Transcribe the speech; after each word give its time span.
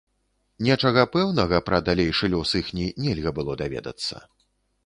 Нечага 0.67 1.03
пэўнага 1.15 1.59
пра 1.67 1.77
далейшы 1.89 2.31
лёс 2.37 2.57
іхні 2.63 2.87
нельга 3.07 3.35
было 3.41 3.59
даведацца. 3.61 4.15